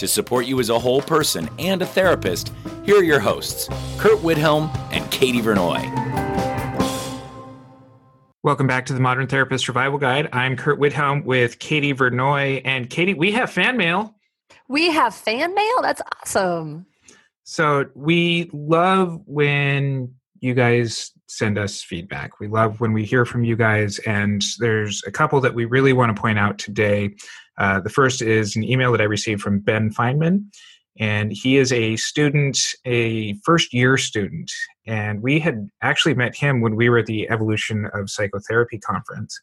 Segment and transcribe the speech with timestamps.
[0.00, 2.54] To support you as a whole person and a therapist,
[2.86, 3.68] here are your hosts,
[3.98, 5.84] Curt Widhalm and Katie Vernoy.
[8.42, 10.30] Welcome back to the Modern Therapist Survival Guide.
[10.32, 12.62] I'm Curt Widhalm with Katie Vernoy.
[12.64, 14.14] And Katie, we have fan mail.
[14.68, 15.82] We have fan mail?
[15.82, 16.86] That's awesome.
[17.44, 22.40] So we love when you guys send us feedback.
[22.40, 23.98] We love when we hear from you guys.
[24.00, 27.16] And there's a couple that we really want to point out today.
[27.60, 30.46] Uh, the first is an email that I received from Ben Feynman
[30.98, 34.50] and he is a student, a first year student.
[34.86, 39.40] And we had actually met him when we were at the Evolution of Psychotherapy conference.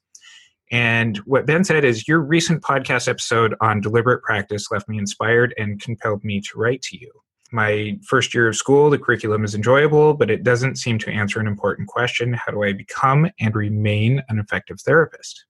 [0.72, 5.54] And what Ben said is, Your recent podcast episode on deliberate practice left me inspired
[5.58, 7.12] and compelled me to write to you.
[7.52, 11.40] My first year of school, the curriculum is enjoyable, but it doesn't seem to answer
[11.40, 15.46] an important question How do I become and remain an effective therapist?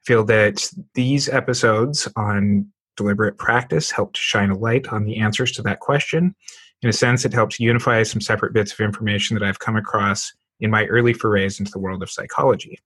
[0.00, 5.18] I feel that these episodes on deliberate practice help to shine a light on the
[5.18, 6.34] answers to that question.
[6.82, 10.32] In a sense, it helps unify some separate bits of information that I've come across
[10.60, 12.78] in my early forays into the world of psychology.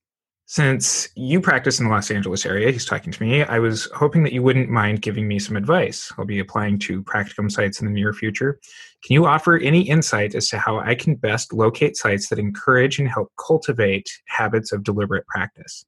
[0.46, 4.22] Since you practice in the Los Angeles area, he's talking to me, I was hoping
[4.24, 6.12] that you wouldn't mind giving me some advice.
[6.18, 8.60] I'll be applying to practicum sites in the near future.
[9.04, 12.98] Can you offer any insight as to how I can best locate sites that encourage
[12.98, 15.86] and help cultivate habits of deliberate practice?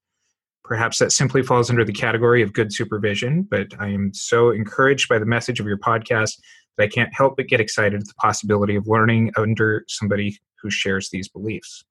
[0.67, 5.09] Perhaps that simply falls under the category of good supervision, but I am so encouraged
[5.09, 6.41] by the message of your podcast
[6.77, 10.69] that I can't help but get excited at the possibility of learning under somebody who
[10.69, 11.85] shares these beliefs.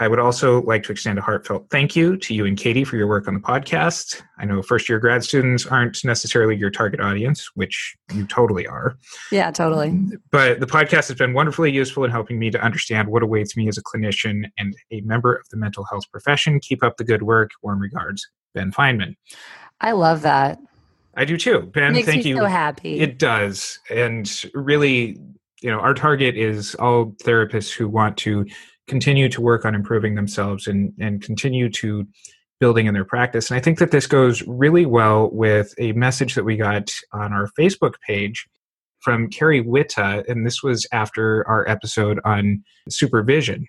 [0.00, 2.96] I would also like to extend a heartfelt thank you to you and Katie for
[2.96, 4.22] your work on the podcast.
[4.38, 8.96] I know first year grad students aren't necessarily your target audience, which you totally are.
[9.30, 9.96] Yeah, totally.
[10.30, 13.68] But the podcast has been wonderfully useful in helping me to understand what awaits me
[13.68, 16.58] as a clinician and a member of the mental health profession.
[16.58, 17.50] Keep up the good work.
[17.62, 19.14] Warm regards, Ben Feynman.
[19.80, 20.58] I love that.
[21.14, 21.70] I do too.
[21.72, 22.36] Ben, Makes thank me you.
[22.36, 22.98] so happy.
[22.98, 23.78] It does.
[23.90, 25.18] And really,
[25.60, 28.46] you know, our target is all therapists who want to
[28.88, 32.06] continue to work on improving themselves and and continue to
[32.60, 33.50] building in their practice.
[33.50, 37.32] And I think that this goes really well with a message that we got on
[37.32, 38.46] our Facebook page
[39.00, 43.66] from Carrie Witta, and this was after our episode on supervision.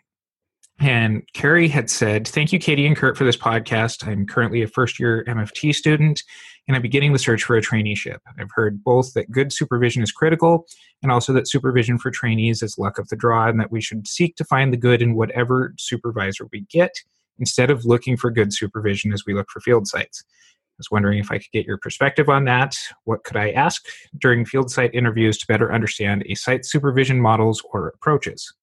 [0.79, 4.07] And Carrie had said, Thank you, Katie and Curt, for this podcast.
[4.07, 6.21] I'm currently a first year MFT student
[6.67, 8.17] and I'm beginning the search for a traineeship.
[8.39, 10.65] I've heard both that good supervision is critical
[11.01, 14.07] and also that supervision for trainees is luck of the draw and that we should
[14.07, 16.93] seek to find the good in whatever supervisor we get
[17.39, 20.23] instead of looking for good supervision as we look for field sites.
[20.29, 22.75] I was wondering if I could get your perspective on that.
[23.03, 23.85] What could I ask
[24.17, 28.53] during field site interviews to better understand a site supervision models or approaches?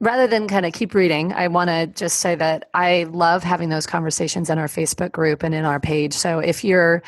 [0.00, 3.68] rather than kind of keep reading, I want to just say that I love having
[3.68, 6.12] those conversations in our Facebook group and in our page.
[6.12, 7.02] So if you're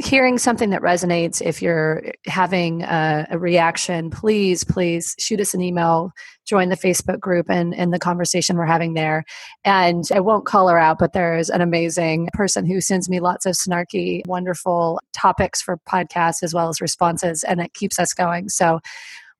[0.00, 5.60] hearing something that resonates, if you're having a, a, reaction, please, please shoot us an
[5.60, 6.10] email,
[6.44, 9.24] join the Facebook group and, and the conversation we're having there.
[9.64, 13.46] And I won't call her out, but there's an amazing person who sends me lots
[13.46, 18.48] of snarky, wonderful topics for podcasts as well as responses, and it keeps us going.
[18.48, 18.80] So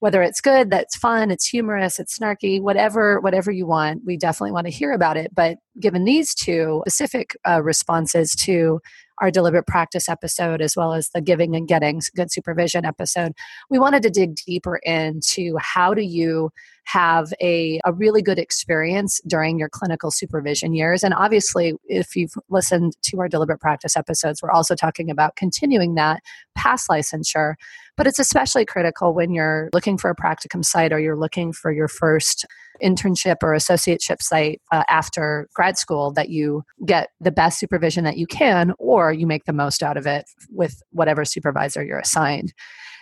[0.00, 4.52] whether it's good that's fun it's humorous it's snarky whatever whatever you want we definitely
[4.52, 8.80] want to hear about it but given these two specific uh, responses to
[9.18, 13.32] our deliberate practice episode as well as the giving and getting good supervision episode
[13.70, 16.50] we wanted to dig deeper into how do you
[16.84, 21.02] have a, a really good experience during your clinical supervision years.
[21.02, 25.94] And obviously if you've listened to our deliberate practice episodes we're also talking about continuing
[25.94, 26.22] that
[26.54, 27.54] past licensure.
[27.96, 31.72] But it's especially critical when you're looking for a practicum site or you're looking for
[31.72, 32.44] your first
[32.84, 38.18] internship or associateship site uh, after grad school that you get the best supervision that
[38.18, 42.52] you can or you make the most out of it with whatever supervisor you're assigned.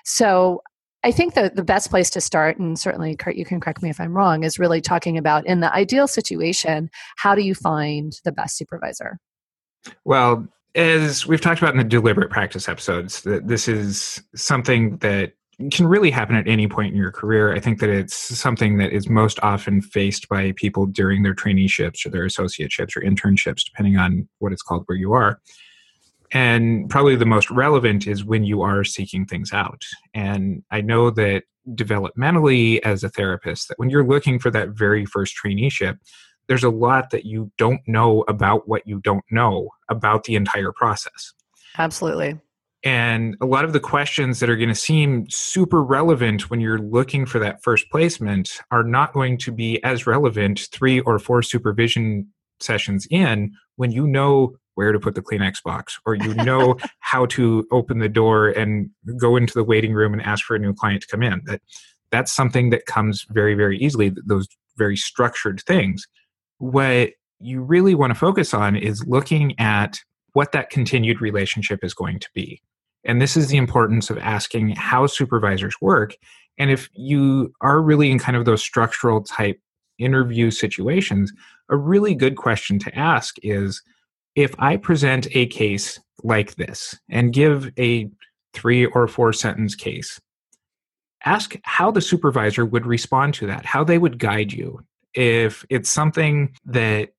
[0.05, 0.62] So
[1.05, 3.90] I think the, the best place to start, and certainly Curt, you can correct me
[3.90, 8.12] if I'm wrong, is really talking about in the ideal situation, how do you find
[8.25, 9.19] the best supervisor?
[10.05, 15.32] Well, as we've talked about in the deliberate practice episodes, that this is something that
[15.70, 17.54] can really happen at any point in your career.
[17.54, 22.04] I think that it's something that is most often faced by people during their traineeships
[22.04, 25.40] or their associateships or internships, depending on what it's called where you are.
[26.32, 29.84] And probably the most relevant is when you are seeking things out.
[30.14, 31.44] And I know that
[31.75, 35.98] developmentally as a therapist, that when you're looking for that very first traineeship,
[36.48, 40.72] there's a lot that you don't know about what you don't know about the entire
[40.72, 41.32] process.
[41.78, 42.40] Absolutely.
[42.84, 46.81] And a lot of the questions that are going to seem super relevant when you're
[46.81, 51.43] looking for that first placement are not going to be as relevant three or four
[51.43, 52.26] supervision
[52.61, 57.26] sessions in when you know where to put the Kleenex box or you know how
[57.26, 60.73] to open the door and go into the waiting room and ask for a new
[60.73, 61.43] client to come in.
[61.44, 61.61] That
[62.11, 66.06] that's something that comes very, very easily, those very structured things.
[66.58, 70.00] What you really want to focus on is looking at
[70.32, 72.61] what that continued relationship is going to be.
[73.04, 76.16] And this is the importance of asking how supervisors work.
[76.58, 79.60] And if you are really in kind of those structural type
[79.99, 81.32] interview situations,
[81.69, 83.82] a really good question to ask is
[84.34, 88.08] if I present a case like this and give a
[88.54, 90.20] three or four sentence case,
[91.25, 94.81] ask how the supervisor would respond to that, how they would guide you.
[95.14, 97.10] If it's something that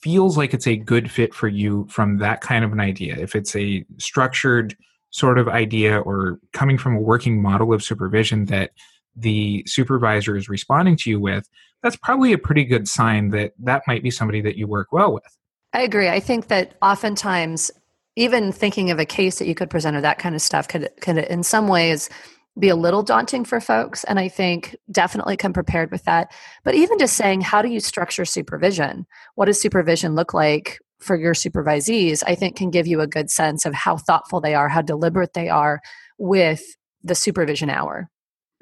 [0.00, 3.34] feels like it's a good fit for you from that kind of an idea, if
[3.34, 4.76] it's a structured
[5.10, 8.70] sort of idea or coming from a working model of supervision that
[9.16, 11.48] the supervisor is responding to you with,
[11.82, 15.12] that's probably a pretty good sign that that might be somebody that you work well
[15.12, 15.38] with.
[15.72, 16.08] I agree.
[16.08, 17.70] I think that oftentimes,
[18.16, 20.90] even thinking of a case that you could present or that kind of stuff could,
[21.00, 22.10] could in some ways,
[22.58, 24.04] be a little daunting for folks.
[24.04, 26.32] And I think definitely come prepared with that.
[26.64, 29.06] But even just saying, how do you structure supervision?
[29.36, 30.80] What does supervision look like?
[31.00, 34.54] For your supervisees, I think can give you a good sense of how thoughtful they
[34.54, 35.80] are, how deliberate they are
[36.18, 36.62] with
[37.02, 38.10] the supervision hour.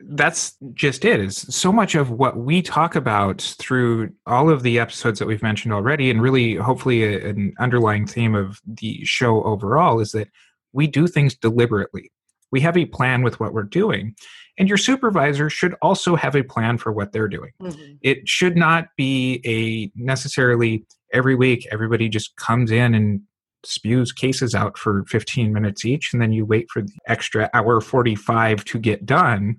[0.01, 1.19] That's just it.
[1.19, 5.43] Is so much of what we talk about through all of the episodes that we've
[5.43, 10.29] mentioned already, and really, hopefully, a, an underlying theme of the show overall is that
[10.73, 12.13] we do things deliberately.
[12.53, 14.15] We have a plan with what we're doing.
[14.57, 17.53] And your supervisor should also have a plan for what they're doing.
[17.63, 17.93] Mm-hmm.
[18.03, 23.21] It should not be a necessarily every week everybody just comes in and
[23.65, 27.81] spews cases out for 15 minutes each and then you wait for the extra hour
[27.81, 29.57] 45 to get done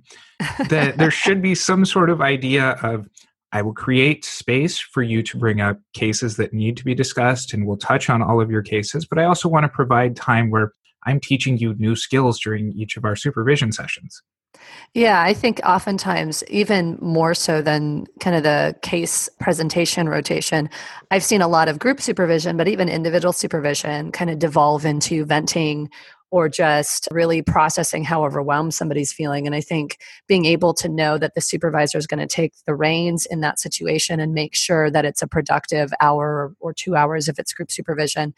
[0.69, 3.07] that there should be some sort of idea of
[3.51, 7.53] I will create space for you to bring up cases that need to be discussed
[7.53, 10.49] and we'll touch on all of your cases but I also want to provide time
[10.49, 10.71] where
[11.05, 14.21] I'm teaching you new skills during each of our supervision sessions.
[14.93, 20.69] Yeah, I think oftentimes, even more so than kind of the case presentation rotation,
[21.11, 25.25] I've seen a lot of group supervision, but even individual supervision kind of devolve into
[25.25, 25.89] venting
[26.31, 29.45] or just really processing how overwhelmed somebody's feeling.
[29.45, 29.97] And I think
[30.27, 33.59] being able to know that the supervisor is going to take the reins in that
[33.59, 37.71] situation and make sure that it's a productive hour or two hours if it's group
[37.71, 38.33] supervision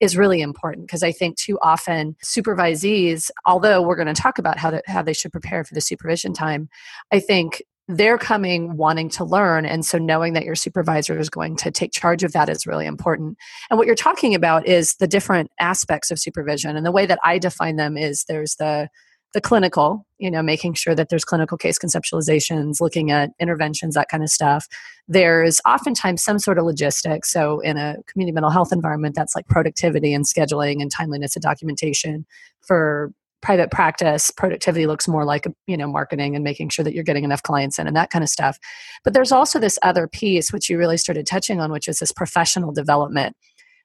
[0.00, 4.58] is really important because I think too often supervisees, although we're going to talk about
[4.58, 6.68] how, to, how they should prepare for the supervision time,
[7.12, 11.56] I think they're coming wanting to learn and so knowing that your supervisor is going
[11.56, 13.36] to take charge of that is really important.
[13.70, 17.18] And what you're talking about is the different aspects of supervision and the way that
[17.22, 18.88] i define them is there's the
[19.34, 24.08] the clinical you know making sure that there's clinical case conceptualizations looking at interventions that
[24.08, 24.66] kind of stuff.
[25.08, 29.46] There's oftentimes some sort of logistics so in a community mental health environment that's like
[29.46, 32.24] productivity and scheduling and timeliness of documentation
[32.62, 37.04] for private practice productivity looks more like you know marketing and making sure that you're
[37.04, 38.58] getting enough clients in and that kind of stuff.
[39.04, 42.12] But there's also this other piece which you really started touching on which is this
[42.12, 43.36] professional development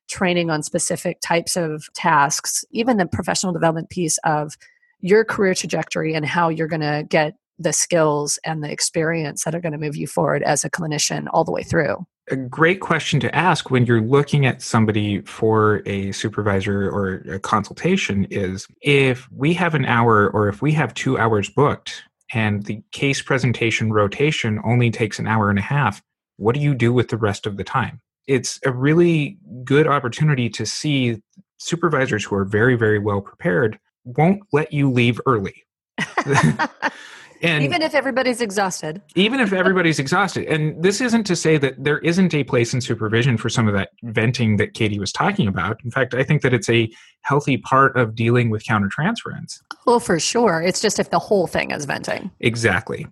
[0.10, 4.56] training on specific types of tasks even the professional development piece of
[5.00, 9.54] your career trajectory and how you're going to get the skills and the experience that
[9.54, 11.98] are going to move you forward as a clinician all the way through
[12.32, 17.40] a great question to ask when you're looking at somebody for a supervisor or a
[17.40, 22.66] consultation is if we have an hour or if we have two hours booked and
[22.66, 26.02] the case presentation rotation only takes an hour and a half,
[26.38, 28.00] what do you do with the rest of the time?
[28.28, 31.22] It's a really good opportunity to see
[31.58, 35.66] supervisors who are very, very well prepared won't let you leave early.
[37.42, 39.02] And even if everybody's exhausted.
[39.16, 40.46] even if everybody's exhausted.
[40.46, 43.74] And this isn't to say that there isn't a place in supervision for some of
[43.74, 45.84] that venting that Katie was talking about.
[45.84, 49.62] In fact, I think that it's a healthy part of dealing with countertransference.
[49.86, 50.62] Well, for sure.
[50.62, 52.32] It's just if the whole thing is venting.
[52.40, 53.08] Exactly.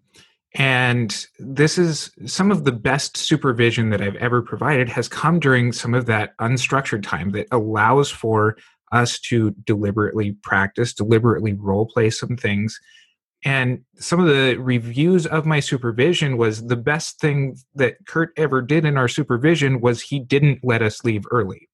[0.55, 5.71] And this is some of the best supervision that I've ever provided has come during
[5.71, 8.57] some of that unstructured time that allows for
[8.91, 12.79] us to deliberately practice, deliberately role play some things.
[13.45, 18.61] And some of the reviews of my supervision was the best thing that Curt ever
[18.61, 21.69] did in our supervision was he didn't let us leave early.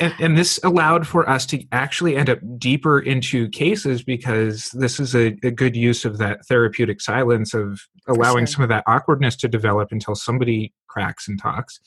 [0.00, 5.00] and, and this allowed for us to actually end up deeper into cases because this
[5.00, 8.54] is a, a good use of that therapeutic silence of allowing sure.
[8.54, 11.80] some of that awkwardness to develop until somebody cracks and talks.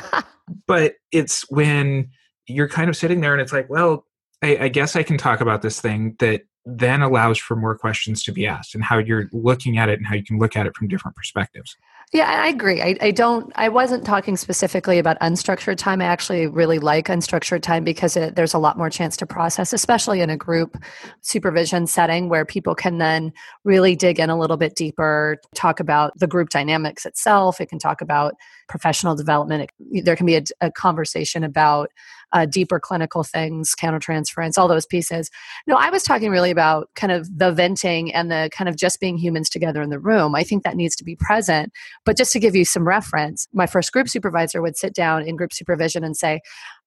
[0.66, 2.08] but it's when
[2.46, 4.06] you're kind of sitting there and it's like, well,
[4.42, 8.22] I, I guess I can talk about this thing that then allows for more questions
[8.24, 10.66] to be asked and how you're looking at it and how you can look at
[10.66, 11.76] it from different perspectives.
[12.12, 12.80] Yeah, I agree.
[12.80, 13.50] I, I don't.
[13.56, 16.00] I wasn't talking specifically about unstructured time.
[16.00, 19.72] I actually really like unstructured time because it, there's a lot more chance to process,
[19.72, 20.76] especially in a group
[21.22, 23.32] supervision setting where people can then
[23.64, 27.60] really dig in a little bit deeper, talk about the group dynamics itself.
[27.60, 28.34] It can talk about
[28.68, 29.70] professional development.
[29.90, 31.90] It, there can be a, a conversation about
[32.32, 35.30] uh, deeper clinical things, countertransference, all those pieces.
[35.66, 39.00] No, I was talking really about kind of the venting and the kind of just
[39.00, 40.34] being humans together in the room.
[40.34, 41.72] I think that needs to be present.
[42.04, 45.36] But just to give you some reference, my first group supervisor would sit down in
[45.36, 46.40] group supervision and say,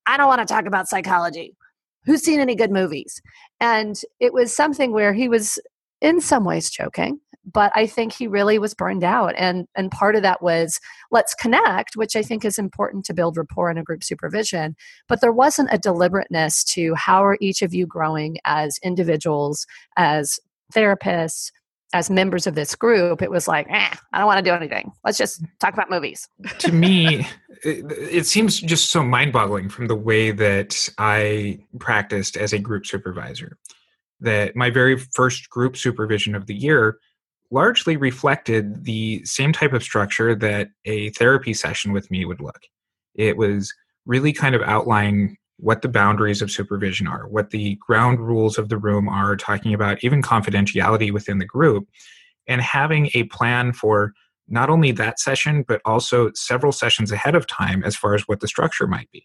[0.05, 1.55] I don't want to talk about psychology.
[2.05, 3.21] Who's seen any good movies?
[3.59, 5.59] And it was something where he was
[6.01, 7.19] in some ways joking
[7.51, 10.79] but i think he really was burned out and and part of that was
[11.11, 14.75] let's connect which i think is important to build rapport in a group supervision
[15.07, 20.39] but there wasn't a deliberateness to how are each of you growing as individuals as
[20.73, 21.51] therapists
[21.93, 24.91] as members of this group it was like eh, i don't want to do anything
[25.05, 26.27] let's just talk about movies
[26.59, 27.25] to me,
[27.63, 32.59] it, it seems just so mind boggling from the way that I practiced as a
[32.59, 33.57] group supervisor.
[34.19, 36.97] That my very first group supervision of the year
[37.51, 42.59] largely reflected the same type of structure that a therapy session with me would look.
[43.15, 43.73] It was
[44.05, 48.69] really kind of outlining what the boundaries of supervision are, what the ground rules of
[48.69, 51.87] the room are, talking about even confidentiality within the group,
[52.47, 54.13] and having a plan for
[54.47, 58.39] not only that session, but also several sessions ahead of time as far as what
[58.39, 59.23] the structure might be.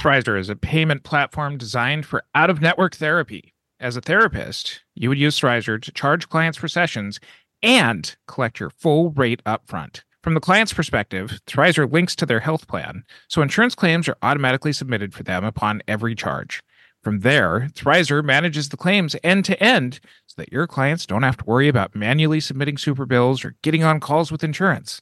[0.00, 3.52] Thrizer is a payment platform designed for out of network therapy.
[3.80, 7.18] As a therapist, you would use Thrizer to charge clients for sessions
[7.62, 10.02] and collect your full rate upfront.
[10.22, 14.74] From the client's perspective, Thrizer links to their health plan, so insurance claims are automatically
[14.74, 16.62] submitted for them upon every charge.
[17.02, 21.38] From there, Thrizer manages the claims end to end so that your clients don't have
[21.38, 25.00] to worry about manually submitting super bills or getting on calls with insurance.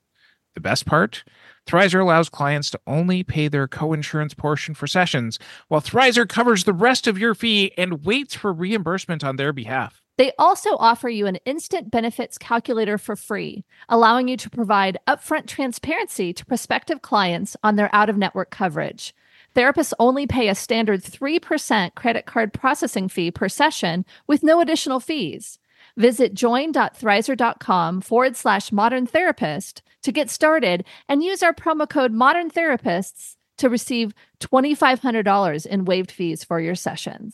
[0.55, 1.25] The best part?
[1.69, 6.73] Thrizer allows clients to only pay their co-insurance portion for sessions, while Thrizer covers the
[6.73, 10.01] rest of your fee and waits for reimbursement on their behalf.
[10.17, 15.47] They also offer you an instant benefits calculator for free, allowing you to provide upfront
[15.47, 19.15] transparency to prospective clients on their out of network coverage.
[19.55, 25.01] Therapists only pay a standard 3% credit card processing fee per session with no additional
[25.01, 25.59] fees.
[25.99, 32.50] Visit join.thrizer.com forward slash modern therapist to get started and use our promo code modern
[32.50, 37.33] therapists to receive $2,500 in waived fees for your sessions.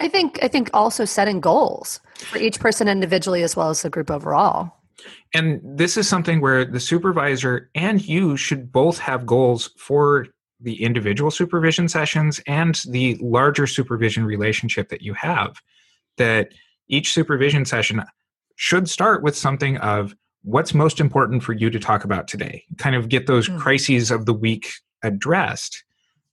[0.00, 3.90] i think i think also setting goals for each person individually as well as the
[3.90, 4.72] group overall
[5.34, 10.28] And this is something where the supervisor and you should both have goals for
[10.62, 15.60] the individual supervision sessions and the larger supervision relationship that you have.
[16.16, 16.52] That
[16.88, 18.02] each supervision session
[18.56, 22.96] should start with something of what's most important for you to talk about today, kind
[22.96, 23.58] of get those Mhm.
[23.58, 25.84] crises of the week addressed,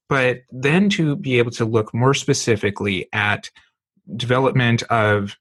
[0.07, 3.49] but then to be able to look more specifically at
[4.15, 5.35] development of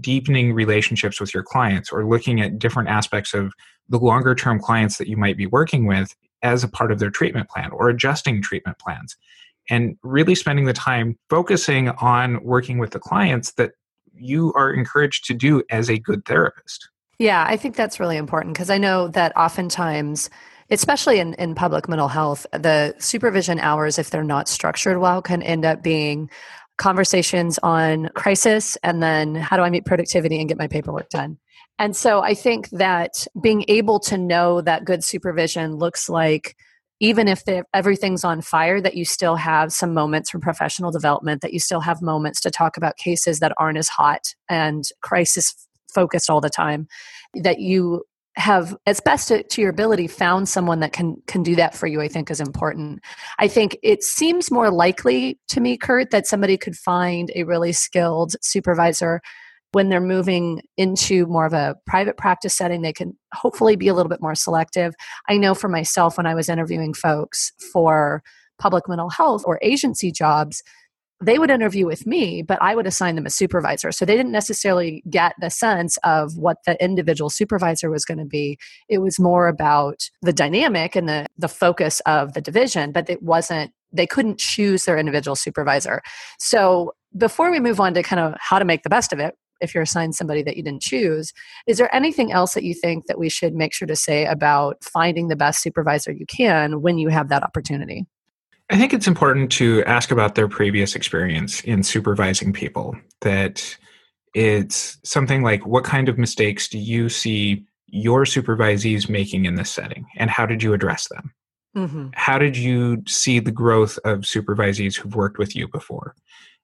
[0.00, 3.52] deepening relationships with your clients or looking at different aspects of
[3.88, 7.10] the longer term clients that you might be working with as a part of their
[7.10, 9.16] treatment plan or adjusting treatment plans
[9.70, 13.72] and really spending the time focusing on working with the clients that
[14.14, 16.88] you are encouraged to do as a good therapist.
[17.18, 20.30] Yeah, I think that's really important because I know that oftentimes,
[20.70, 25.42] especially in, in public mental health, the supervision hours, if they're not structured well, can
[25.42, 26.30] end up being
[26.76, 31.38] conversations on crisis and then how do I meet productivity and get my paperwork done.
[31.78, 36.56] And so I think that being able to know that good supervision looks like
[37.00, 41.52] even if everything's on fire, that you still have some moments for professional development, that
[41.52, 45.54] you still have moments to talk about cases that aren't as hot and crisis
[45.94, 46.88] focused all the time,
[47.34, 48.02] that you
[48.34, 51.88] have as best to, to, your ability found someone that can can do that for
[51.88, 53.00] you i think is important.
[53.40, 57.72] I think it seems more likely to me curt that somebody could find a really
[57.72, 59.20] skilled supervisor
[59.72, 63.94] when they're moving into more of a private practice setting, they can hopefully be a
[63.94, 64.94] little bit more selective.
[65.28, 68.22] I know for myself, when I was interviewing folks for
[68.58, 70.62] public mental health or agency jobs,
[71.20, 73.90] they would interview with me, but I would assign them a supervisor.
[73.90, 78.24] So they didn't necessarily get the sense of what the individual supervisor was going to
[78.24, 78.56] be.
[78.88, 83.20] It was more about the dynamic and the, the focus of the division, but it
[83.20, 86.02] wasn't, they couldn't choose their individual supervisor.
[86.38, 89.34] So before we move on to kind of how to make the best of it,
[89.60, 91.32] if you're assigned somebody that you didn't choose.
[91.66, 94.82] Is there anything else that you think that we should make sure to say about
[94.82, 98.06] finding the best supervisor you can when you have that opportunity?
[98.70, 102.96] I think it's important to ask about their previous experience in supervising people.
[103.22, 103.76] That
[104.34, 109.70] it's something like what kind of mistakes do you see your supervisees making in this
[109.70, 111.32] setting, and how did you address them?
[111.76, 112.08] Mm-hmm.
[112.14, 116.14] How did you see the growth of supervisees who've worked with you before?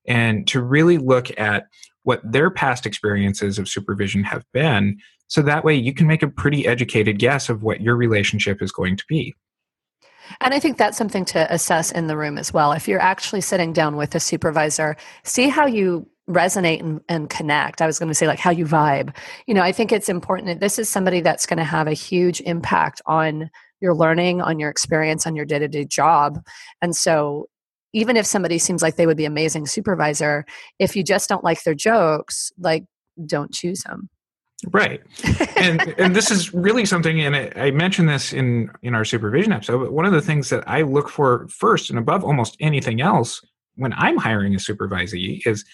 [0.07, 1.67] And to really look at
[2.05, 4.97] what their past experiences of supervision have been
[5.27, 8.73] so that way you can make a pretty educated guess of what your relationship is
[8.73, 9.35] going to be
[10.41, 12.73] and I think that's something to assess in the room as well.
[12.73, 17.83] If you're actually sitting down with a supervisor, see how you resonate and, and, connect.
[17.83, 19.15] I was going to say, like, how you vibe.
[19.47, 21.93] You know, I think it's important that this is somebody that's going to have a
[21.93, 26.41] huge impact on your learning, on your experience, on your day to day job.
[26.81, 27.49] And so,
[27.95, 30.45] even if somebody seems like they would be amazing supervisor
[30.79, 32.85] if you just don't like their jokes like
[33.27, 34.11] don't choose them
[34.71, 35.03] right.
[35.57, 39.79] And and this is really something and I, mentioned this in in our supervision episode
[39.79, 43.41] but one of the things that i look for first and above almost anything else
[43.77, 45.65] when i'm hiring a supervisee is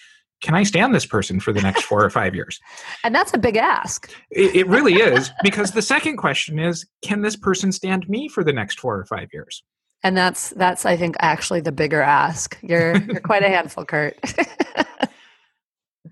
[0.41, 2.59] can i stand this person for the next four or five years?
[3.03, 4.11] And that's a big ask.
[4.29, 8.43] It, it really is because the second question is can this person stand me for
[8.43, 9.63] the next four or five years
[10.03, 12.57] and that's that's i think actually the bigger ask.
[12.61, 14.17] You're you're quite a handful curt.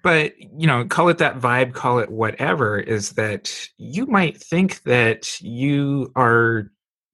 [0.02, 4.84] But you know call it that vibe call it whatever is that you might think
[4.84, 6.72] that you are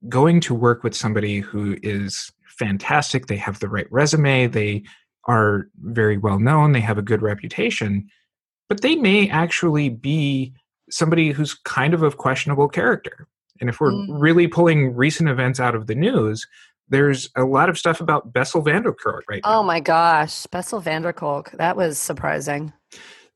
[0.08, 4.84] going to work with somebody who is fantastic they have the right resume they
[5.28, 8.08] are very well known they have a good reputation
[8.69, 10.54] but they may actually be
[10.89, 13.28] somebody who's kind of of questionable character
[13.62, 14.08] and if we're mm.
[14.10, 16.46] really pulling recent events out of the news,
[16.89, 19.60] there's a lot of stuff about Bessel van der Kolk right now.
[19.60, 21.52] Oh my gosh, Bessel van der Kolk.
[21.52, 22.74] That was surprising.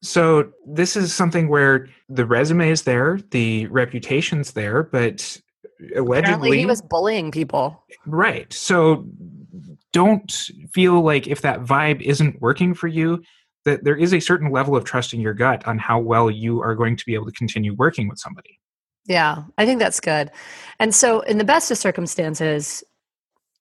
[0.01, 5.41] So this is something where the resume is there, the reputation's there, but
[5.95, 7.84] allegedly Apparently he was bullying people.
[8.05, 8.51] Right.
[8.53, 9.05] So
[9.91, 10.32] don't
[10.73, 13.21] feel like if that vibe isn't working for you,
[13.65, 16.62] that there is a certain level of trust in your gut on how well you
[16.62, 18.58] are going to be able to continue working with somebody.
[19.09, 20.29] Yeah, I think that's good.
[20.79, 22.83] And so, in the best of circumstances,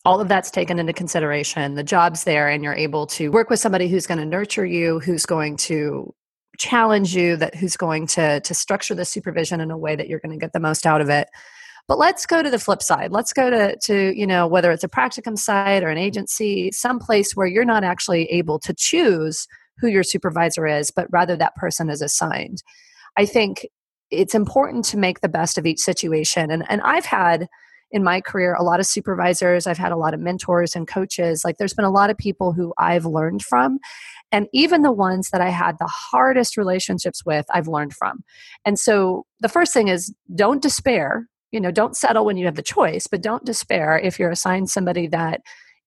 [0.04, 1.74] all of that's taken into consideration.
[1.74, 5.00] The job's there, and you're able to work with somebody who's going to nurture you,
[5.00, 6.14] who's going to
[6.58, 10.20] challenge you, that who's going to to structure the supervision in a way that you're
[10.20, 11.28] going to get the most out of it.
[11.88, 13.10] But let's go to the flip side.
[13.10, 16.98] Let's go to to you know whether it's a practicum site or an agency, some
[16.98, 21.54] place where you're not actually able to choose who your supervisor is, but rather that
[21.54, 22.62] person is assigned.
[23.16, 23.66] I think
[24.10, 26.50] it's important to make the best of each situation.
[26.50, 27.48] And, and I've had
[27.90, 31.42] in my career a lot of supervisors, I've had a lot of mentors and coaches.
[31.44, 33.78] Like there's been a lot of people who I've learned from.
[34.30, 38.22] And even the ones that I had the hardest relationships with, I've learned from.
[38.64, 41.26] And so the first thing is don't despair.
[41.50, 44.68] You know, don't settle when you have the choice, but don't despair if you're assigned
[44.68, 45.40] somebody that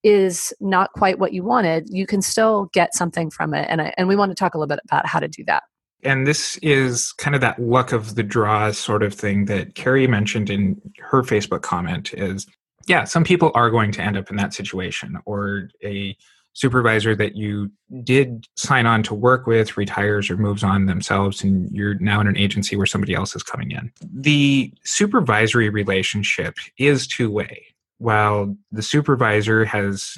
[0.04, 1.88] is not quite what you wanted.
[1.92, 3.68] You can still get something from it.
[3.70, 5.62] And, I, and we want to talk a little bit about how to do that
[6.04, 10.08] and this is kind of that luck of the draw sort of thing that Carrie
[10.08, 12.48] mentioned in her Facebook comment is
[12.88, 16.18] yeah, some people are going to end up in that situation or a
[16.54, 17.72] supervisor that you
[18.04, 22.28] did sign on to work with retires or moves on themselves and you're now in
[22.28, 23.92] an agency where somebody else is coming in.
[24.02, 27.66] The supervisory relationship is two way.
[28.00, 30.18] While the supervisor has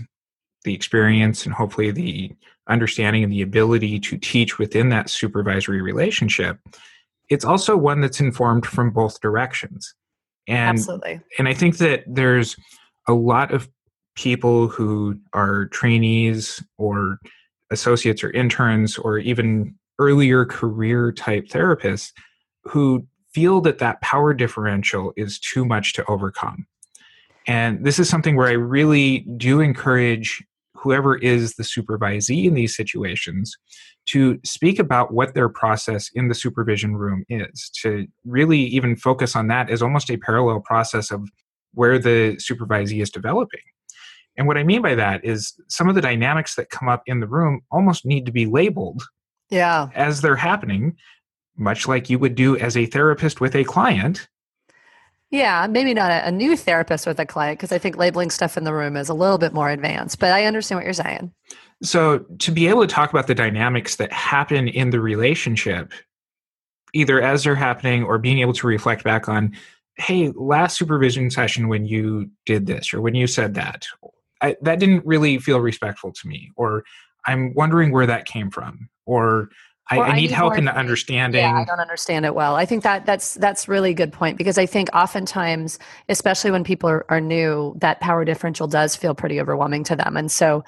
[0.63, 2.32] the experience and hopefully the
[2.67, 6.60] understanding and the ability to teach within that supervisory relationship,
[7.30, 9.93] it's also one that's informed from both directions.
[10.47, 11.21] And, Absolutely.
[11.38, 12.56] And I think that there's
[13.08, 13.69] a lot of
[14.15, 17.19] people who are trainees or
[17.71, 22.12] associates or interns or even earlier career type therapists
[22.63, 26.67] who feel that that power differential is too much to overcome
[27.47, 30.43] And this is something where I really do encourage
[30.84, 33.56] whoever is the supervisee in these situations
[34.08, 39.36] to speak about what their process in the supervision room is, to really even focus
[39.36, 41.30] on that as almost a parallel process of
[41.74, 43.62] where the supervisee is developing.
[44.38, 47.19] And what I mean by that is some of the dynamics that come up in
[47.19, 49.04] the room almost need to be labeled
[49.50, 49.89] yeah.
[49.93, 50.98] as they're happening,
[51.56, 54.28] much like you would do as a therapist with a client.
[55.34, 58.56] Yeah, maybe not a, a new therapist with a client because I think labeling stuff
[58.56, 61.34] in the room is a little bit more advanced, but I understand what you're saying.
[61.82, 65.91] So, to be able to talk about the dynamics that happen in the relationship,
[66.93, 69.54] either as they're happening or being able to reflect back on,
[69.98, 73.88] hey, last supervision session when you did this or when you said that,
[74.39, 76.84] I, that didn't really feel respectful to me, or
[77.26, 79.50] I'm wondering where that came from, or
[79.91, 81.41] I, I, need, help in the understanding.
[81.41, 82.56] Yeah, I don't understand it well.
[82.56, 86.63] I think that that's that's really a good point because I think oftentimes, especially when
[86.63, 90.63] people are, are new, that power differential does feel pretty overwhelming to them, and so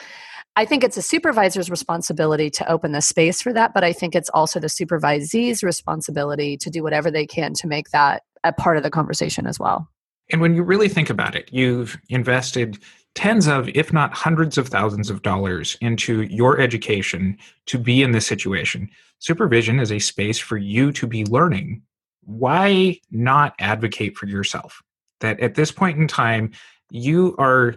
[0.58, 4.16] I think it's a supervisor's responsibility to open the space for that, but I think
[4.16, 8.78] it's also the supervisee's responsibility to do whatever they can to make that a part
[8.78, 9.90] of the conversation as well.
[10.32, 12.80] And when you really think about it, you've invested
[13.16, 18.12] tens of, if not hundreds of thousands of dollars into your education to be in
[18.12, 18.90] this situation.
[19.20, 21.82] Supervision is a space for you to be learning.
[22.24, 24.82] Why not advocate for yourself?
[25.22, 26.52] That at this point in time,
[26.92, 27.76] you are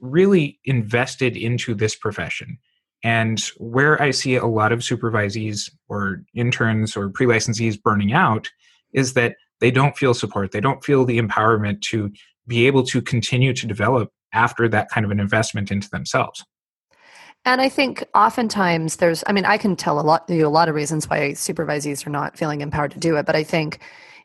[0.00, 2.58] really invested into this profession.
[3.04, 8.50] And where I see a lot of supervisees or interns or pre licensees burning out
[8.92, 10.52] is that they don't feel support.
[10.52, 12.10] They don't feel the empowerment to
[12.46, 16.44] be able to continue to develop after that kind of an investment into themselves.
[17.44, 20.68] And I think oftentimes there's, I mean, I can tell a lot, you a lot
[20.68, 23.80] of reasons why supervisees are not feeling empowered to do it, but I think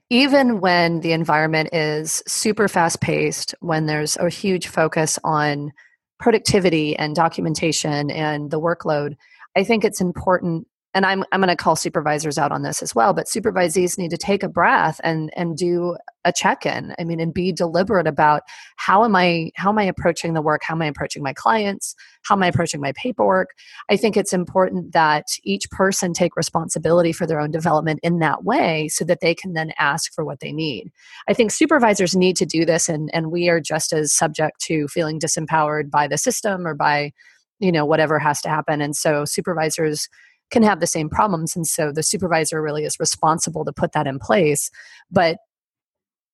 [0.10, 5.72] even when the environment is super fast paced, when there's a huge focus on
[6.20, 9.16] productivity and documentation and the workload,
[9.56, 12.94] I think it's important and I'm I'm going to call supervisors out on this as
[12.94, 16.96] well, but supervisees need to take a breath and and do a check-in.
[16.98, 18.44] I mean, and be deliberate about
[18.78, 20.62] how am I how am I approaching the work?
[20.64, 21.96] How am I approaching my clients?
[22.24, 23.50] How am I approaching my paperwork?
[23.90, 28.44] I think it's important that each person take responsibility for their own development in that
[28.44, 30.92] way so that they can then ask for what they need.
[31.28, 34.88] I think supervisors need to do this and and we are just as subject to
[34.88, 37.12] feeling disempowered by the system or by
[37.60, 40.08] you know whatever has to happen and so supervisors
[40.52, 44.08] can have the same problems and so the supervisor really is responsible to put that
[44.08, 44.70] in place.
[45.12, 45.38] But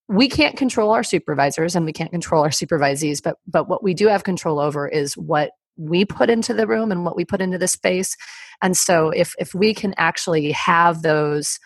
[0.08, 3.93] we can't control our supervisors and we can't control our supervisees but but what we
[3.93, 7.41] do have control over is what we put into the room and what we put
[7.41, 8.15] into the space.
[8.62, 11.60] And so if if we can actually have those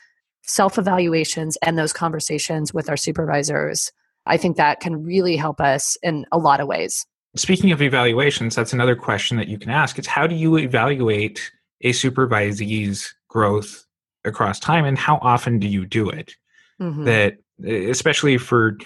[0.44, 3.92] self evaluations and those conversations with our supervisors
[4.26, 7.06] i think that can really help us in a lot of ways.
[7.36, 11.52] Speaking of evaluations that's another question that you can ask it's how do you evaluate
[11.84, 13.86] a supervisee's growth
[14.26, 16.36] across time and how often do you do it?
[16.82, 17.04] Mm-hmm.
[17.04, 18.78] that especially for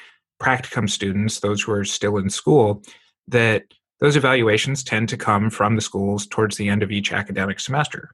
[0.42, 2.84] practicum students those who are still in school
[3.30, 3.64] that
[4.02, 8.12] those evaluations tend to come from the schools towards the end of each academic semester.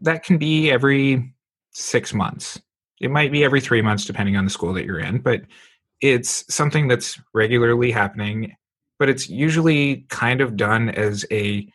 [0.00, 1.32] That can be every
[1.70, 2.60] six months.
[3.00, 5.42] It might be every three months depending on the school that you're in but
[6.00, 8.56] it's something that's regularly happening
[8.98, 11.66] but it's usually kind of done as a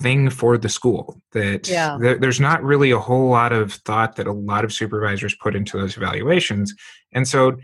[0.00, 1.98] thing for the school that yeah.
[2.00, 5.54] th- there's not really a whole lot of thought that a lot of supervisors put
[5.54, 6.74] into those evaluations.
[7.12, 7.56] And so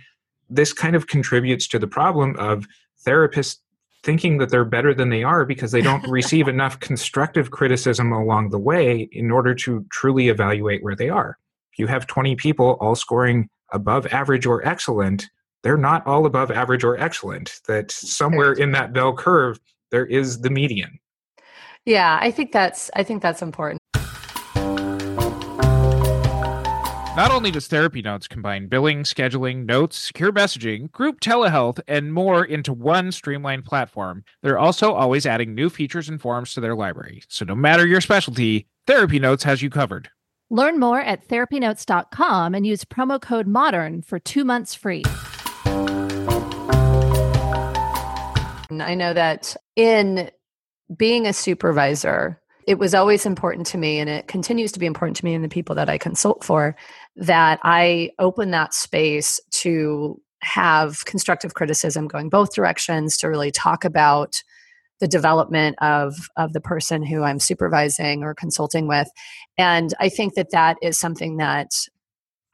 [0.48, 2.66] this kind of contributes to the problem of
[3.06, 3.58] therapists
[4.02, 8.50] thinking that they're better than they are because they don't receive enough constructive criticism along
[8.50, 11.38] the way in order to truly evaluate where they are.
[11.72, 15.28] If you have 20 people all scoring above average or excellent
[15.62, 19.58] they're not all above average or excellent that somewhere in that bell curve
[19.90, 20.98] there is the median
[21.86, 23.80] yeah, I think that's I think that's important.
[27.16, 32.44] Not only does Therapy Notes combine billing, scheduling, notes, secure messaging, group telehealth, and more
[32.44, 37.22] into one streamlined platform, they're also always adding new features and forms to their library.
[37.28, 40.10] So no matter your specialty, Therapy Notes has you covered.
[40.50, 45.02] Learn more at therapynotes.com and use promo code MODERN for two months free.
[48.78, 50.30] I know that in
[50.94, 55.16] being a supervisor, it was always important to me, and it continues to be important
[55.16, 56.76] to me and the people that I consult for,
[57.16, 63.84] that I open that space to have constructive criticism going both directions to really talk
[63.84, 64.42] about
[65.00, 69.08] the development of of the person who I'm supervising or consulting with.
[69.58, 71.70] And I think that that is something that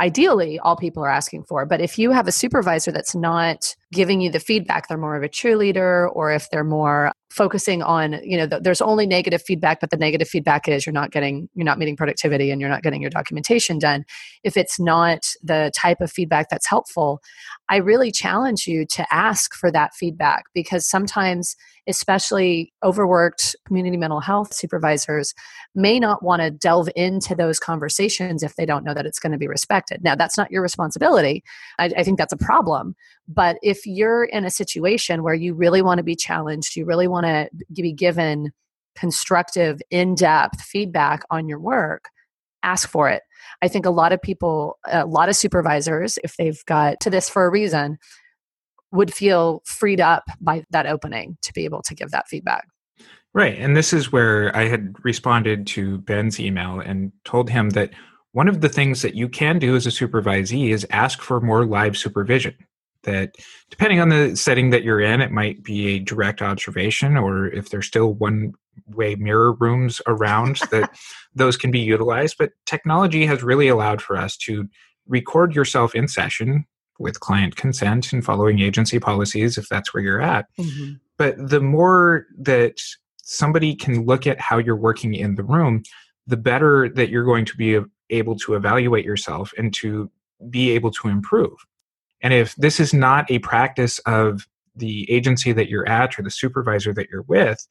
[0.01, 4.21] ideally all people are asking for but if you have a supervisor that's not giving
[4.21, 8.37] you the feedback they're more of a cheerleader or if they're more focusing on you
[8.37, 11.65] know th- there's only negative feedback but the negative feedback is you're not getting you're
[11.65, 14.05] not meeting productivity and you're not getting your documentation done.
[14.45, 17.21] If it's not the type of feedback that's helpful
[17.69, 21.57] i really challenge you to ask for that feedback because sometimes
[21.89, 25.35] especially overworked community mental health supervisors
[25.75, 29.33] may not want to delve into those conversations if they don't know that it's going
[29.33, 30.03] to be respected.
[30.05, 31.43] Now that's not your responsibility.
[31.79, 32.95] I, I think that's a problem
[33.33, 37.09] but if you're in a situation where you really want to be challenged, you really
[37.09, 38.53] want to be given
[38.95, 42.09] constructive, in depth feedback on your work,
[42.63, 43.23] ask for it.
[43.63, 47.29] I think a lot of people, a lot of supervisors, if they've got to this
[47.29, 47.99] for a reason,
[48.93, 52.67] would feel freed up by that opening to be able to give that feedback.
[53.35, 53.59] Right.
[53.59, 57.91] And this is where I had responded to Ben's email and told him that
[58.33, 61.65] one of the things that you can do as a supervisee is ask for more
[61.65, 62.55] live supervision
[63.03, 63.37] that
[63.71, 67.71] depending on the setting that you're in, it might be a direct observation, or if
[67.71, 68.53] there's still one
[68.87, 70.91] way mirror rooms around, that
[71.35, 72.37] those can be utilized.
[72.39, 74.69] But technology has really allowed for us to
[75.07, 76.65] record yourself in session
[76.99, 80.47] with client consent and following agency policies if that's where you're at.
[80.59, 80.95] Mm-hmm.
[81.19, 82.79] But the more that
[83.23, 85.83] somebody can look at how you're working in the room,
[86.27, 90.11] the better that you're going to be able to evaluate yourself and to
[90.51, 91.53] be able to improve.
[92.23, 96.31] And if this is not a practice of the agency that you're at or the
[96.31, 97.67] supervisor that you're with,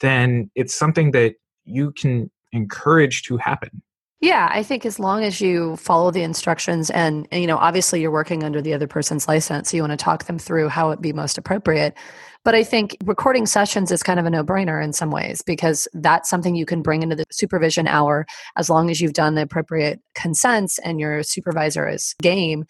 [0.00, 3.82] then it's something that you can encourage to happen.
[4.20, 8.00] Yeah, I think as long as you follow the instructions and, and, you know, obviously
[8.00, 10.92] you're working under the other person's license, so you want to talk them through how
[10.92, 11.94] it be most appropriate.
[12.42, 15.88] But I think recording sessions is kind of a no brainer in some ways because
[15.94, 19.42] that's something you can bring into the supervision hour as long as you've done the
[19.42, 22.64] appropriate consents and your supervisor is game.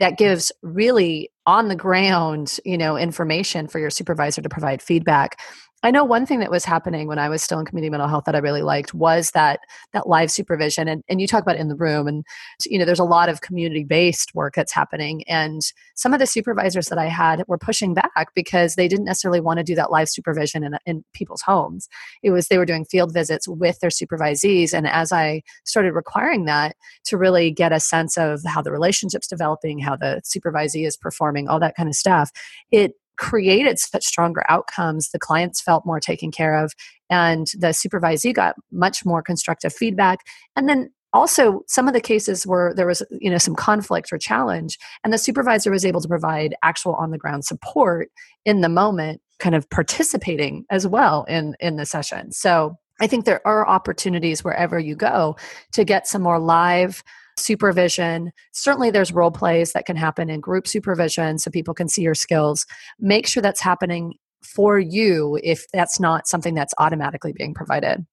[0.00, 5.40] That gives really on the ground, you know, information for your supervisor to provide feedback
[5.82, 8.24] I know one thing that was happening when I was still in community mental health
[8.26, 9.60] that I really liked was that
[9.94, 12.24] that live supervision and, and you talk about in the room and
[12.66, 15.62] you know there's a lot of community based work that's happening and
[15.94, 19.56] some of the supervisors that I had were pushing back because they didn't necessarily want
[19.58, 21.88] to do that live supervision in, in people's homes.
[22.22, 26.44] It was they were doing field visits with their supervisees and as I started requiring
[26.44, 30.96] that to really get a sense of how the relationship's developing, how the supervisee is
[30.96, 32.30] performing, all that kind of stuff,
[32.70, 35.10] it created such stronger outcomes.
[35.10, 36.72] The clients felt more taken care of,
[37.08, 40.20] and the supervisee got much more constructive feedback.
[40.56, 44.18] And then also some of the cases where there was you know some conflict or
[44.18, 48.08] challenge and the supervisor was able to provide actual on the ground support
[48.44, 53.24] in the moment kind of participating as well in in the session so i think
[53.24, 55.34] there are opportunities wherever you go
[55.72, 57.02] to get some more live
[57.40, 58.32] supervision.
[58.52, 62.14] Certainly, there's role plays that can happen in group supervision so people can see your
[62.14, 62.66] skills.
[62.98, 68.06] Make sure that's happening for you if that's not something that's automatically being provided.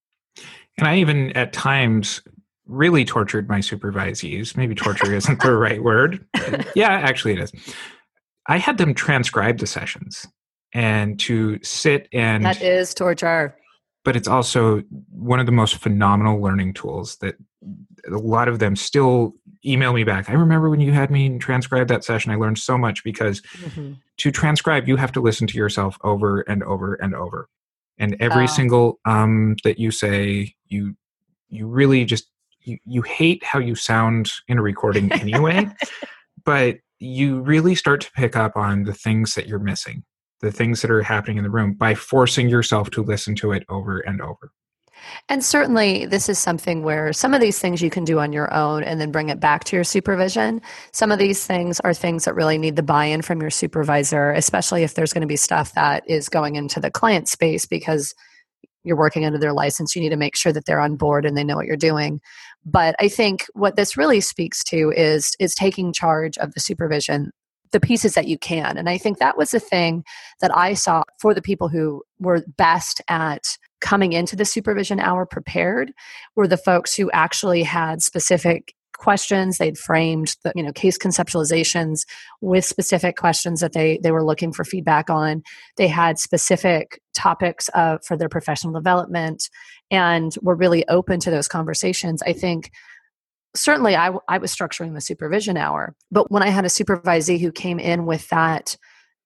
[0.78, 2.22] And I even at times
[2.68, 4.56] really tortured my supervisees.
[4.58, 6.26] Maybe torture isn't the right word.
[6.76, 7.52] Yeah, actually, it is.
[8.48, 10.26] I had them transcribe the sessions
[10.74, 12.46] and to sit and.
[12.46, 13.56] That is torture.
[14.06, 17.36] But it's also one of the most phenomenal learning tools that
[18.08, 19.34] a lot of them still
[19.66, 20.30] email me back.
[20.30, 22.32] I remember when you had me transcribe that session.
[22.32, 23.94] I learned so much because mm-hmm.
[24.18, 27.50] to transcribe, you have to listen to yourself over and over and over.
[27.98, 30.96] And every uh, single um that you say, you
[31.50, 32.30] you really just
[32.62, 35.68] you, you hate how you sound in a recording anyway,
[36.46, 40.04] but you really start to pick up on the things that you're missing,
[40.42, 43.64] the things that are happening in the room by forcing yourself to listen to it
[43.70, 44.52] over and over.
[45.30, 48.54] And certainly, this is something where some of these things you can do on your
[48.54, 50.62] own and then bring it back to your supervision.
[50.92, 54.32] Some of these things are things that really need the buy in from your supervisor,
[54.32, 58.14] especially if there's going to be stuff that is going into the client space because
[58.84, 59.96] you're working under their license.
[59.96, 62.22] You need to make sure that they're on board and they know what you're doing.
[62.66, 67.32] But I think what this really speaks to is is taking charge of the supervision
[67.72, 68.78] the pieces that you can.
[68.78, 70.04] And I think that was the thing
[70.42, 75.26] that I saw for the people who were best at coming into the supervision hour
[75.26, 75.92] prepared
[76.36, 79.58] were the folks who actually had specific questions.
[79.58, 82.06] They'd framed the you know case conceptualizations
[82.42, 85.44] with specific questions that they they were looking for feedback on.
[85.78, 89.50] They had specific topics uh, for their professional development
[89.92, 92.22] and were really open to those conversations.
[92.24, 92.72] I think
[93.56, 97.52] certainly I, I was structuring the supervision hour but when i had a supervisee who
[97.52, 98.78] came in with that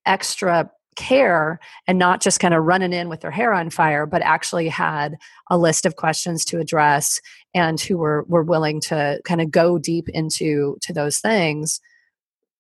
[0.06, 4.22] extra care and not just kind of running in with their hair on fire, but
[4.22, 5.16] actually had
[5.50, 7.22] a list of questions to address
[7.54, 11.80] and who were, were willing to kind of go deep into to those things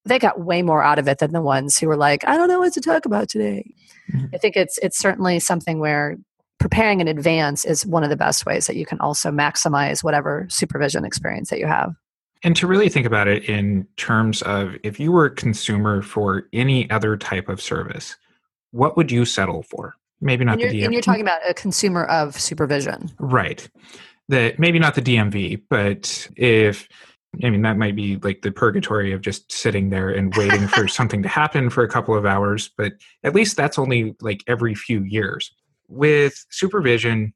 [0.05, 2.47] they got way more out of it than the ones who were like, I don't
[2.47, 3.73] know what to talk about today.
[4.13, 4.33] Mm-hmm.
[4.33, 6.17] I think it's it's certainly something where
[6.59, 10.47] preparing in advance is one of the best ways that you can also maximize whatever
[10.49, 11.93] supervision experience that you have.
[12.43, 16.47] And to really think about it in terms of if you were a consumer for
[16.53, 18.15] any other type of service,
[18.71, 19.95] what would you settle for?
[20.21, 20.85] Maybe not and the DMV.
[20.85, 23.11] And you're talking about a consumer of supervision.
[23.19, 23.67] Right.
[24.29, 26.87] That maybe not the DMV, but if
[27.43, 30.87] I mean that might be like the purgatory of just sitting there and waiting for
[30.87, 34.75] something to happen for a couple of hours, but at least that's only like every
[34.75, 35.51] few years.
[35.87, 37.33] With supervision,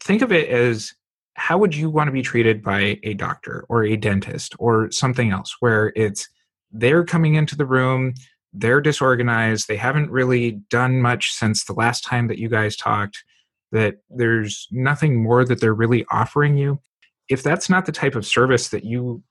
[0.00, 0.94] think of it as
[1.34, 5.30] how would you want to be treated by a doctor or a dentist or something
[5.30, 6.28] else where it's
[6.70, 8.14] they're coming into the room
[8.52, 13.24] they're disorganized they haven't really done much since the last time that you guys talked
[13.72, 16.80] that there's nothing more that they're really offering you?
[17.28, 19.22] If that's not the type of service that you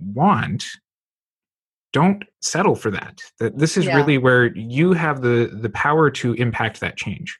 [0.00, 0.64] want
[1.92, 3.20] don't settle for that.
[3.40, 3.96] That this is yeah.
[3.96, 7.38] really where you have the the power to impact that change.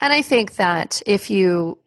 [0.00, 1.78] And i think that if you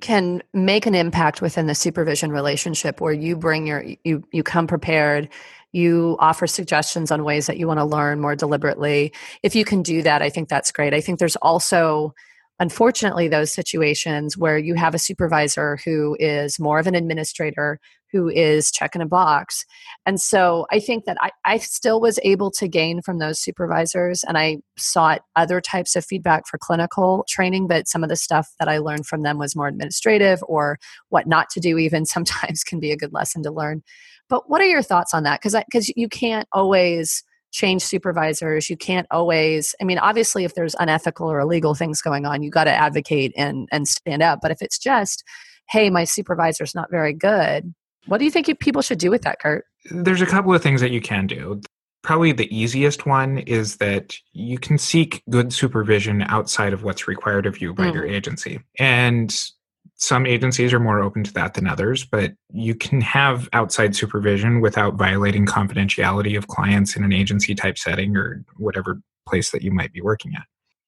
[0.00, 4.66] can make an impact within the supervision relationship where you bring your you you come
[4.66, 5.28] prepared
[5.72, 9.12] you offer suggestions on ways that you want to learn more deliberately.
[9.42, 10.94] If you can do that i think that's great.
[10.94, 12.14] I think there's also
[12.58, 17.78] unfortunately those situations where you have a supervisor who is more of an administrator
[18.12, 19.64] who is checking a box.
[20.04, 24.24] And so i think that I, I still was able to gain from those supervisors
[24.24, 28.48] and i sought other types of feedback for clinical training but some of the stuff
[28.58, 32.64] that i learned from them was more administrative or what not to do even sometimes
[32.64, 33.82] can be a good lesson to learn.
[34.28, 35.40] But what are your thoughts on that?
[35.40, 40.74] Because because you can't always change supervisors you can't always i mean obviously if there's
[40.80, 44.50] unethical or illegal things going on you got to advocate and and stand up but
[44.50, 45.22] if it's just
[45.70, 47.72] hey my supervisor's not very good
[48.06, 50.80] what do you think people should do with that curt there's a couple of things
[50.80, 51.60] that you can do
[52.02, 57.46] probably the easiest one is that you can seek good supervision outside of what's required
[57.46, 57.94] of you by mm.
[57.94, 59.50] your agency and
[59.96, 64.60] some agencies are more open to that than others, but you can have outside supervision
[64.60, 69.70] without violating confidentiality of clients in an agency type setting or whatever place that you
[69.70, 70.44] might be working at.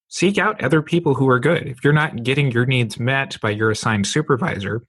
[0.09, 1.67] Seek out other people who are good.
[1.67, 4.83] If you're not getting your needs met by your assigned supervisor,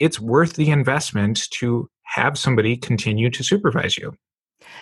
[0.00, 4.12] it's worth the investment to have somebody continue to supervise you.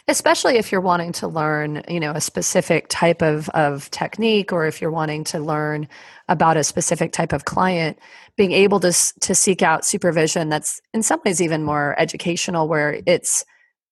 [0.06, 4.66] Especially if you're wanting to learn you know a specific type of, of technique or
[4.66, 5.86] if you're wanting to learn
[6.28, 7.98] about a specific type of client
[8.36, 13.00] being able to to seek out supervision that's in some ways even more educational where
[13.06, 13.44] it's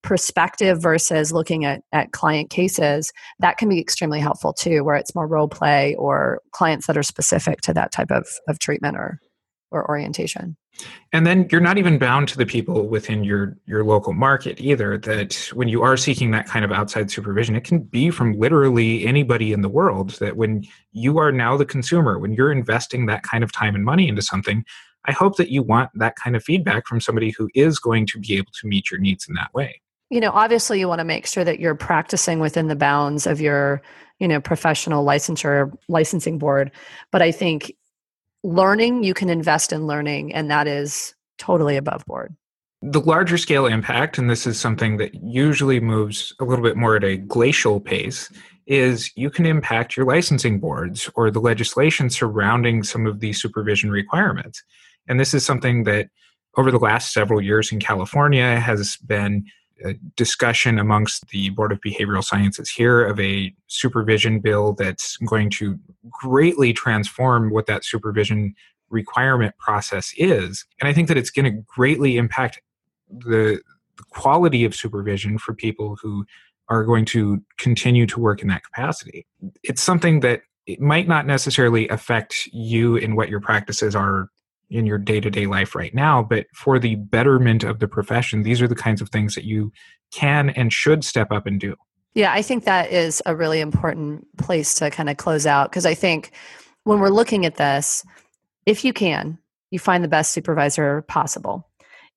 [0.03, 5.15] perspective versus looking at, at client cases that can be extremely helpful too where it's
[5.15, 9.21] more role play or clients that are specific to that type of, of treatment or
[9.71, 10.57] or orientation.
[11.13, 14.99] And then you're not even bound to the people within your your local market either
[14.99, 19.07] that when you are seeking that kind of outside supervision it can be from literally
[19.07, 23.23] anybody in the world that when you are now the consumer when you're investing that
[23.23, 24.65] kind of time and money into something
[25.07, 28.19] i hope that you want that kind of feedback from somebody who is going to
[28.19, 29.81] be able to meet your needs in that way.
[30.11, 33.41] You know obviously you want to make sure that you're practicing within the bounds of
[33.41, 33.81] your
[34.19, 36.71] you know professional licensure licensing board
[37.11, 37.73] but i think
[38.47, 42.35] learning, you can invest in learning, and that is totally above board.
[42.83, 46.95] The larger scale impact, and this is something that usually moves a little bit more
[46.97, 48.31] at a glacial pace,
[48.67, 53.91] is you can impact your licensing boards or the legislation surrounding some of these supervision
[53.91, 54.63] requirements.
[55.09, 56.09] And this is something that
[56.57, 59.45] over the last several years in California has been
[60.17, 65.79] discussion amongst the Board of Behavioral Sciences here of a supervision bill that's going to
[66.11, 68.55] greatly transform what that supervision
[68.89, 70.65] requirement process is.
[70.81, 72.61] And I think that it's going to greatly impact
[73.11, 73.61] the,
[73.97, 76.25] the quality of supervision for people who
[76.69, 79.27] are going to continue to work in that capacity.
[79.63, 84.31] It's something that it might not necessarily affect you in what your practices are
[84.71, 88.69] in your day-to-day life right now but for the betterment of the profession these are
[88.69, 89.73] the kinds of things that you
[90.13, 91.75] can and should step up and do.
[92.15, 95.87] Yeah i think that is a really important place to kind of close out because
[95.87, 96.33] i think
[96.85, 98.05] when we're looking at this
[98.67, 99.39] if you can
[99.71, 101.69] you find the best supervisor possible.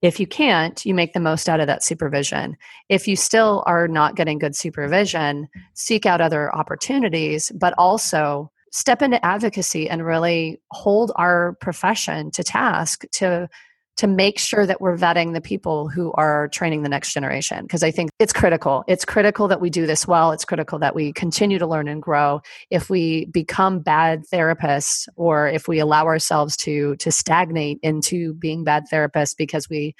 [0.02, 2.56] If you can't you make the most out of that supervision.
[2.88, 9.02] If you still are not getting good supervision seek out other opportunities but also step
[9.02, 13.50] into advocacy and really hold our profession to task to
[13.98, 17.84] to make sure that we're vetting the people who are training the next generation because
[17.84, 18.84] i think it's critical.
[18.86, 20.34] It's critical that we do this well.
[20.34, 22.42] It's critical that we continue to learn and grow.
[22.70, 28.66] If we become bad therapists or if we allow ourselves to to stagnate into being
[28.66, 29.96] bad therapists because we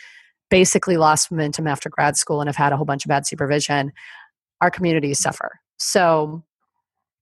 [0.50, 3.94] basically lost momentum after grad school and have had a whole bunch of bad supervision
[4.60, 5.62] our communities suffer.
[5.78, 6.44] So,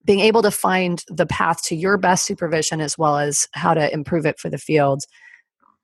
[0.07, 3.93] being able to find the path to your best supervision as well as how to
[3.93, 5.03] improve it for the field,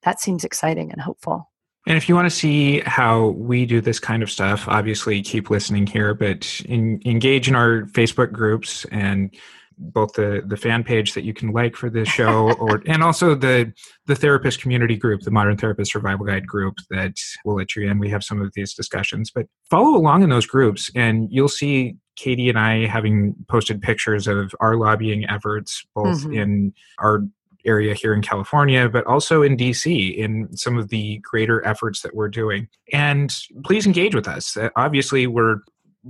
[0.04, 1.52] that seems exciting and hopeful.
[1.86, 5.50] And if you want to see how we do this kind of stuff, obviously keep
[5.50, 9.36] listening here, but in, engage in our Facebook groups and
[9.78, 13.34] both the the fan page that you can like for this show or and also
[13.34, 13.74] the
[14.06, 17.98] the therapist community group the modern therapist survival guide group that will let you in
[17.98, 21.96] we have some of these discussions but follow along in those groups and you'll see
[22.16, 26.34] katie and i having posted pictures of our lobbying efforts both mm-hmm.
[26.34, 27.24] in our
[27.66, 32.16] area here in California, but also in DC in some of the greater efforts that
[32.16, 32.68] we're doing.
[32.92, 33.34] And
[33.64, 34.58] please engage with us.
[34.58, 35.58] Uh, obviously, we're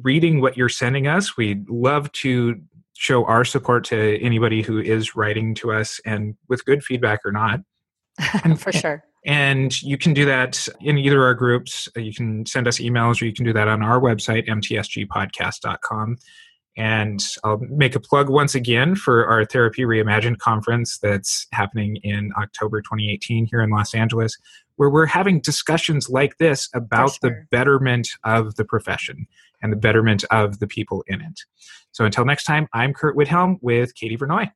[0.01, 1.37] reading what you're sending us.
[1.37, 2.59] We'd love to
[2.93, 7.31] show our support to anybody who is writing to us and with good feedback or
[7.31, 7.59] not.
[8.43, 9.03] And, For sure.
[9.25, 11.87] And you can do that in either our groups.
[11.95, 16.17] You can send us emails or you can do that on our website, mtsgpodcast.com.
[16.75, 22.31] And I'll make a plug once again for our Therapy Reimagined conference that's happening in
[22.37, 24.35] October 2018 here in Los Angeles,
[24.75, 27.29] where we're having discussions like this about sure.
[27.29, 29.27] the betterment of the profession
[29.61, 31.41] and the betterment of the people in it.
[31.91, 34.51] So until next time, I'm Curt Widhalm with Katie Vernoy.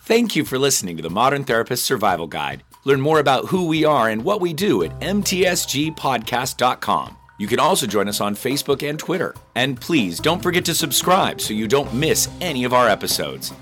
[0.00, 2.64] Thank you for listening to the Modern Therapist Survival Guide.
[2.84, 7.16] Learn more about who we are and what we do at mtsgpodcast.com.
[7.38, 9.34] You can also join us on Facebook and Twitter.
[9.54, 13.54] And please don't forget to subscribe so you don't miss any of our episodes.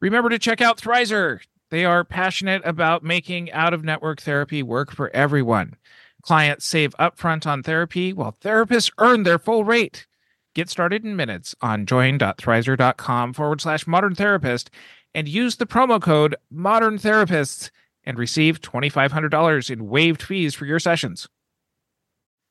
[0.00, 1.40] Remember to check out Thrizer.
[1.70, 5.76] They are passionate about making out of network therapy work for everyone.
[6.22, 10.08] Clients save upfront on therapy while therapists earn their full rate.
[10.54, 14.70] Get started in minutes on join.thrizer.com forward slash modern therapist
[15.14, 17.70] and use the promo code modern therapists
[18.04, 21.28] and receive $2,500 in waived fees for your sessions.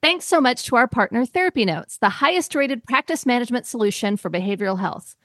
[0.02, 4.32] Thanks so much to our partner, Therapy Notes, the highest rated practice management solution for
[4.32, 5.16] behavioral health.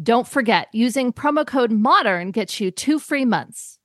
[0.00, 3.79] Don't forget, using promo code MODERN gets you two free months.